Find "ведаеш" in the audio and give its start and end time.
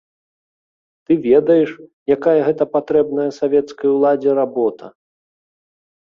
1.27-1.71